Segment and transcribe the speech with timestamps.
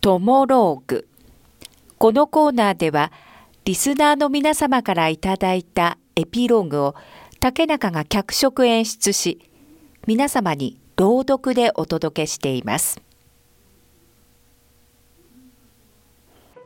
[0.00, 1.06] トモローグ。
[1.98, 3.12] このコーナーでは、
[3.66, 6.94] リスナーの皆様からいただいたエピローグを
[7.38, 9.50] 竹中が脚色演出し、
[10.06, 13.02] 皆様に朗読でお届けしています。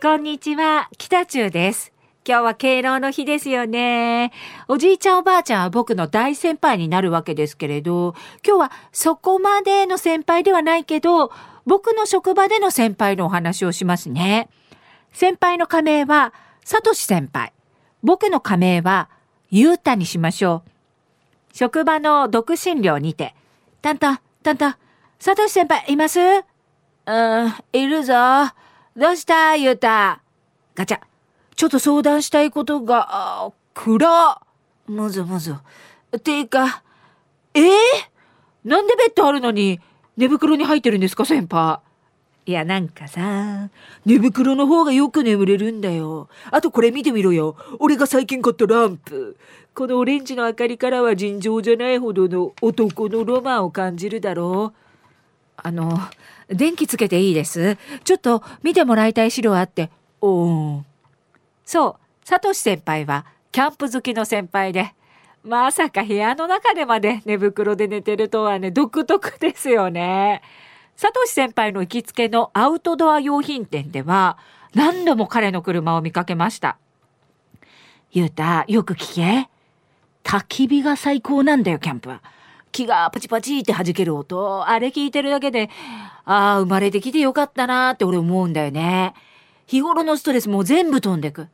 [0.00, 1.92] こんにちは、北中です。
[2.24, 4.30] 今日は敬老の日ですよね。
[4.68, 8.14] おじいちゃんおばあちゃんは僕の大先輩になるわけですけれど、
[8.46, 11.32] 今日はそこまでの先輩ではないけど、
[11.66, 14.48] 僕の職場での先輩のお話をしますね。
[15.12, 16.32] 先輩の仮名は、
[16.64, 17.52] サトシ先輩。
[18.02, 19.10] 僕の仮名は、
[19.50, 20.70] ユータにしましょう。
[21.52, 23.34] 職場の独身寮にて、
[23.82, 24.76] タンタン、タンタン、
[25.18, 26.20] サトシ先輩います？
[26.20, 28.14] うん、いるぞ。
[28.96, 29.56] どうした？
[29.56, 30.20] ユータ。
[30.74, 31.00] ガチャ。
[31.54, 33.06] ちょっと相談したいことが、
[33.46, 34.40] あ、暗。
[34.86, 35.54] むずむず。
[36.22, 36.82] ていうか、
[37.54, 37.70] えー、
[38.64, 39.80] なんでベッドあるのに
[40.16, 41.80] 寝袋に入ってるんですか先輩。
[42.46, 43.68] いや、なんかさ、
[44.04, 46.28] 寝袋の方がよく眠れるんだよ。
[46.52, 47.56] あとこれ見てみろよ。
[47.80, 49.36] 俺が最近買ったランプ。
[49.74, 54.80] このオレンジの明かりからは尋常じゃないほどの男のロマンを感じるだろう。
[55.56, 55.98] あの、
[56.48, 57.76] 電気つけていいです。
[58.04, 59.90] ちょっと見てもらいたい資料あって。
[60.20, 60.82] おー。
[61.64, 64.94] そう、サトシ先輩はキャンプ好きの先輩で、
[65.46, 70.42] まさか部屋の中でまで寝袋で寝てるとはね、独特ですよね。
[70.96, 74.38] サトシ先輩の行きつけのアウトドア用品店では、
[74.74, 76.78] 何度も彼の車を見かけました。
[78.10, 79.48] ゆうた、よく聞け。
[80.24, 82.22] 焚き火が最高なんだよ、キャンプは。
[82.72, 85.70] 木がパチパチって弾ける音、あれ聞いてるだけで、
[86.24, 89.14] ああ、生まれてきてよかったなーって俺思うんだよね。
[89.66, 91.46] 日頃のストレスも全部飛んでく。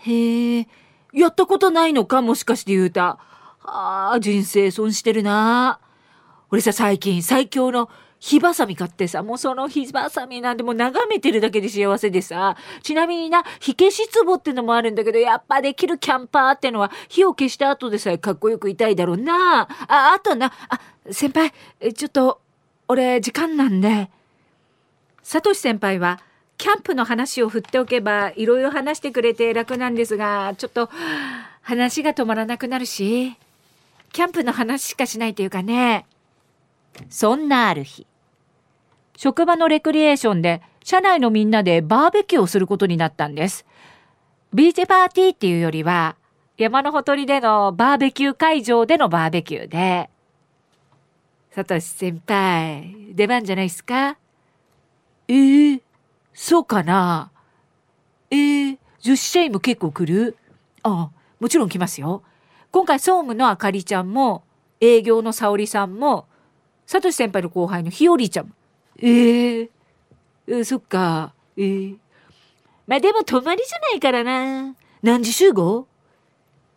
[0.00, 0.66] へえ、
[1.12, 3.18] やったことないのかもしかして言うた。
[3.62, 5.80] ああ、人生損してるな。
[6.50, 19.62] 俺さ、最近最強の火ばさみ買ってさ、もうその火ばさみなんてもう眺めてるだけで幸せでさ、ちなみにな、火消し壺ってのもあるんだけど、やっぱできるキャンパーってのは、火を消した後でさえかっこよくいたいだろうな。
[19.62, 20.80] あ、あとな、あ、
[21.10, 21.52] 先輩、
[21.94, 22.40] ちょっと、
[22.88, 24.10] 俺、時間なんで。
[25.22, 26.20] サトシ先輩は、
[26.58, 30.90] キャンプの話を振っておけばいろいろ話してくれて楽なんですがちょっと
[31.62, 33.36] 話が止まらなくなるし
[34.12, 36.04] キャンプの話しかしないというかね。
[37.10, 38.06] そんなある日
[39.16, 43.64] 職場のレクリエーションで社内のみんなでバーベキューをすることになったんです。
[44.52, 46.16] ビーチパーティーっていうよりは
[46.56, 50.10] 山のほとりでのバーベキュー会場でのバーベキューで。
[51.52, 54.16] サトシ先輩出番じゃないっすか？
[55.28, 55.80] えー、
[56.40, 57.32] そうかな？
[58.30, 60.36] えー、女子社員も結構来る？
[60.84, 62.22] ああ、もちろん来ますよ。
[62.70, 64.44] 今回総務のあかりちゃんも、
[64.80, 66.26] 営業の沙織さんも、
[66.86, 68.52] さとし先輩の後輩のひよりちゃんも。
[69.02, 71.34] ええー、そっか。
[71.56, 71.96] ええー、
[72.86, 74.76] まあでも泊まりじゃないからな。
[75.02, 75.88] 何時集合？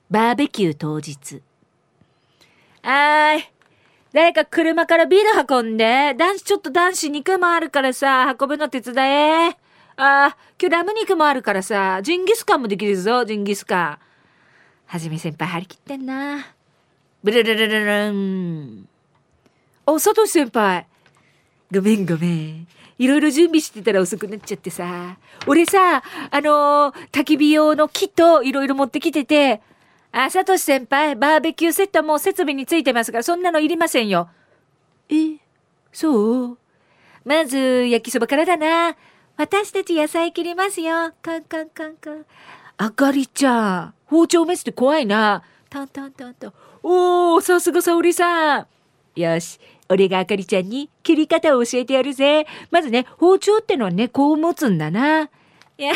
[0.09, 1.43] バーベキュー当日。
[2.81, 3.43] あーい。
[4.13, 6.13] 誰か車からビール運んで。
[6.17, 9.49] 男子、ちょっと男子肉もあるからさ、運ぶの手伝え。
[9.49, 9.55] あ
[9.95, 13.97] あ、今日ラム肉もあるからさ、ジンギスカンもできるぞ、ジンギスカン。
[14.88, 16.45] はじめ先輩張り切ってんな。
[17.23, 18.88] ブルルルルルン。
[19.85, 20.88] お、サトシ先輩。
[21.72, 22.67] ごめんごめん。
[22.97, 25.17] いろいろ準備してたら遅くなっちゃってさ。
[25.47, 29.61] 俺さ、あのー、焚き火用の木といろいろ持ってきてて、
[30.11, 34.29] あ、サトシ先輩、バーベキューセットも設備についてますから、そんなのいりませんよ。
[35.09, 35.38] え、
[35.94, 36.57] そう？
[37.23, 38.95] まず、焼きそばからだな。
[39.38, 41.13] 私たち野菜切りますよ。
[41.22, 42.25] カンカンカンカン。
[42.77, 45.44] あかりちゃん、包丁メスって怖いな。
[45.69, 46.53] タンタンタンタン。
[46.83, 48.67] おー、さすが沙織さん。
[49.16, 52.45] よし、俺があかりちゃんに切り方を教えてやるぜ。
[52.69, 55.29] まずね、包丁ってのはね、こう持つんだな。
[55.78, 55.94] や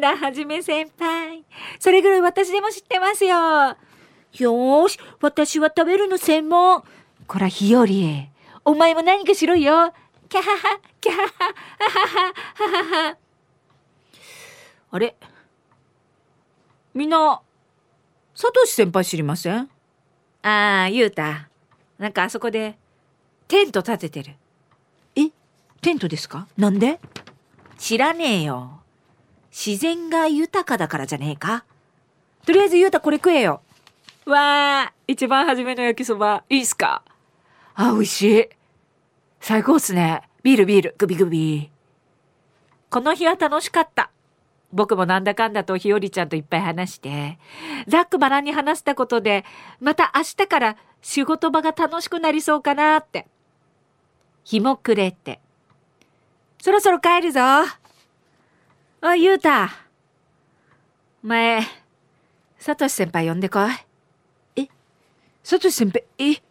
[0.00, 1.44] だ、はじめ先輩。
[1.78, 3.36] それぐらい私でも知ってますよ。
[3.36, 6.82] よーし、私は食べるの専門。
[7.26, 7.84] こら、日和。
[8.64, 9.92] お前も何かしろよ。
[10.28, 11.28] キャハハ、キャハハ、
[11.78, 13.16] ハハハ、ハハハ。
[14.90, 15.14] あれ？
[16.94, 17.40] みんな、
[18.34, 19.70] サトシ先輩知りません？
[20.42, 21.48] ああ、ゆうた。
[21.98, 22.78] なんかあそこで、
[23.48, 24.34] テント立ててる。
[25.14, 25.30] え？
[25.82, 26.48] テントですか？
[26.56, 26.98] なんで？
[27.78, 28.80] 知らねえよ。
[29.58, 31.64] 自然が豊かだからじゃねえか？
[32.44, 33.62] とりあえずゆうたこれ食えよ。
[34.26, 37.02] わあ、一番初めの焼きそば、いいっすか？
[37.74, 38.48] あ、美味しい。
[39.40, 40.20] 最高っすね。
[40.42, 41.70] ビールビール、グビグビ。
[42.90, 44.10] この日は楽しかった。
[44.74, 47.38] 僕もなんだかんだとひよりちゃんといっぱい話して、
[47.88, 49.46] ざっくばらんに話したことで、
[49.80, 53.26] また明日から仕事場が楽しくなりそうかなって。
[54.44, 55.40] 日も暮れて。
[56.60, 57.40] そろそろ帰るぞ。
[59.08, 59.70] あ、ゆうた。
[61.22, 61.60] お前、
[62.58, 63.70] さとし先輩呼んでこい。
[64.56, 64.68] え？
[65.44, 66.42] さとし先輩、え？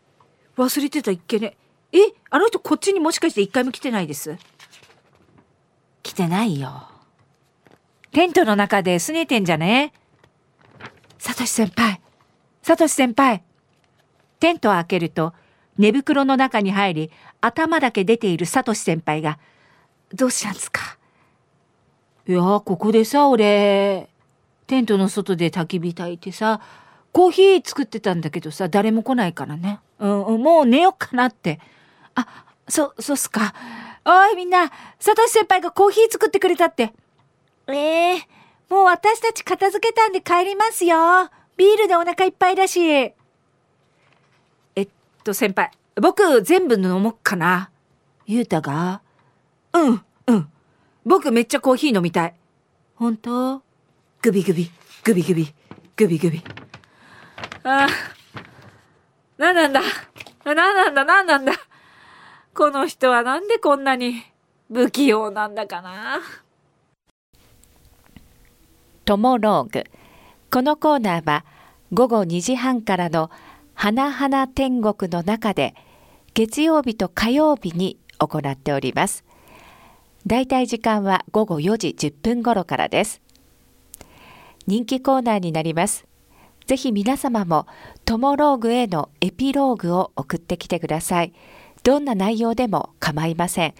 [0.55, 1.57] 忘れてたっけね。
[1.91, 1.97] え？
[2.29, 4.37] あの人こっちにもしかして一回も来てないです？
[6.01, 6.87] 来てないよ。
[8.13, 9.91] テントの中で拗ねてんじゃね？
[11.17, 11.99] さとし先輩。
[12.61, 13.43] さとし先輩。
[14.39, 15.33] テントを開けると、
[15.77, 17.11] 寝袋の中に入り、
[17.41, 19.39] 頭だけ出ているさとし先輩が、
[20.13, 20.97] どうしたんですか？
[22.27, 24.09] いやここでさ、俺、
[24.65, 26.59] テントの外で焚き火焚いてさ、
[27.11, 29.79] コーヒー作ってたんだけどさ、誰も来ないからね。
[29.99, 31.59] うん、もう寝よっかなって。
[32.15, 32.27] あ、
[32.67, 33.53] そ、そうっすか。
[34.03, 36.93] おいみんな、さとし先輩がコーヒー作ってくれたって。
[37.67, 40.97] ええー、もう私たち片付けたんで帰りますよ。
[41.57, 42.81] ビールでお腹いっぱいだし。
[42.81, 43.13] え
[44.81, 44.87] っ
[45.23, 45.71] と、先輩、
[46.01, 47.69] 僕全部飲もっかな。
[48.25, 49.01] ゆうたが
[49.73, 50.49] うん、うん。
[51.05, 52.33] 僕めっちゃコーヒー飲みたい。
[52.95, 53.61] 本当？
[54.21, 54.71] グビグビ、
[55.03, 55.53] グビグビ、
[55.95, 56.43] グビグビ。
[57.63, 57.87] ああ。
[59.37, 59.81] なんなんだ？
[60.43, 61.05] なんなんだ？
[61.05, 61.53] なんなんだ？
[62.55, 64.23] この人はなんでこんなに
[64.73, 66.21] 不器用なんだかな？
[69.05, 69.83] トモローグ
[70.49, 71.45] このコーナーは
[71.93, 73.29] 午後2時半からの
[73.75, 75.75] 花々天国の中で
[76.33, 79.23] 月曜日と火曜日に行っております。
[80.27, 83.21] だいたい時間は午後4時10分頃からです。
[84.65, 86.05] 人気コーナーになります。
[86.65, 87.67] ぜひ皆様も
[88.05, 91.33] トモローグへのエピローグを送ってきてください。
[91.83, 93.75] どんな内容でも構いません。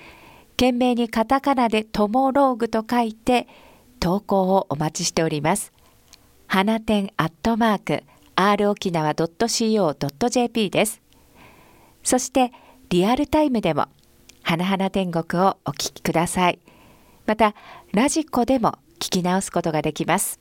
[0.51, 3.47] 懸命にカタカナでトモローグと書いて
[3.99, 5.73] 投稿をお待ちしております。
[6.45, 8.03] 花店アットマーク
[8.35, 11.01] r 沖縄 .co.jp です。
[12.03, 12.51] そして
[12.89, 13.87] リアルタイムでも
[14.47, 16.59] 花々天国をお聞きください。
[17.25, 17.55] また
[17.93, 20.39] ラジコでも聞き直すことができます。